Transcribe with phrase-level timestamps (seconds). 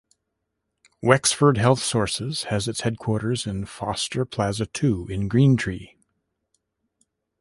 [1.03, 5.95] Wexford Health Sources has its headquarters in Foster Plaza Two in Green Tree.